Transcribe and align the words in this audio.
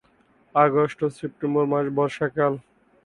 August 0.55 0.99
ও 1.05 1.07
September 1.19 1.65
মাস 1.71 1.85
বর্ষাকাল। 1.97 2.53